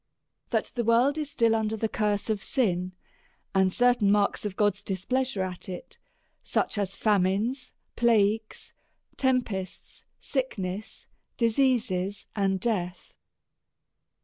That 0.49 0.71
the 0.73 0.83
world 0.83 1.19
is 1.19 1.29
still 1.29 1.53
under 1.53 1.77
the 1.77 1.87
curse 1.87 2.27
of 2.31 2.43
sin 2.43 2.93
and 3.53 3.71
certain 3.71 4.11
marks 4.11 4.45
of 4.45 4.55
God's 4.55 4.81
displeasure 4.81 5.43
at 5.43 5.69
it; 5.69 5.99
such 6.41 6.79
as 6.79 6.95
famines, 6.95 7.73
plagues, 7.95 8.73
tempests, 9.15 10.03
sickness, 10.19 11.05
diseases, 11.37 12.25
and 12.35 12.59
death. 12.59 13.13